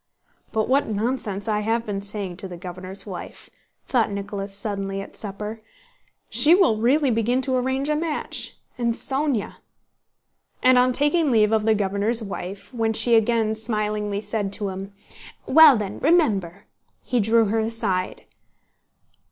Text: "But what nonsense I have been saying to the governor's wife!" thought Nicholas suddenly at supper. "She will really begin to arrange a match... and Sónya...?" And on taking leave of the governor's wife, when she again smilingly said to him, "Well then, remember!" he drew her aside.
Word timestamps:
"But 0.51 0.67
what 0.67 0.87
nonsense 0.89 1.47
I 1.47 1.59
have 1.59 1.85
been 1.85 2.01
saying 2.01 2.37
to 2.37 2.47
the 2.47 2.57
governor's 2.57 3.05
wife!" 3.05 3.51
thought 3.85 4.09
Nicholas 4.11 4.51
suddenly 4.51 4.99
at 4.99 5.15
supper. 5.15 5.61
"She 6.27 6.55
will 6.55 6.77
really 6.77 7.11
begin 7.11 7.39
to 7.43 7.55
arrange 7.55 7.87
a 7.87 7.95
match... 7.95 8.57
and 8.79 8.95
Sónya...?" 8.95 9.57
And 10.63 10.79
on 10.79 10.91
taking 10.91 11.29
leave 11.29 11.51
of 11.51 11.67
the 11.67 11.75
governor's 11.75 12.23
wife, 12.23 12.73
when 12.73 12.93
she 12.93 13.13
again 13.13 13.53
smilingly 13.53 14.21
said 14.21 14.51
to 14.53 14.69
him, 14.69 14.91
"Well 15.45 15.77
then, 15.77 15.99
remember!" 15.99 16.63
he 17.03 17.19
drew 17.19 17.45
her 17.49 17.59
aside. 17.59 18.25